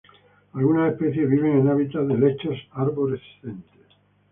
[0.53, 3.85] Algunas especies viven en hábitats de helechos arborescentes.